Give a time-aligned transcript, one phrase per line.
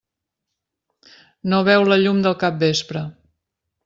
[1.53, 3.05] No veu la llum del capvespre.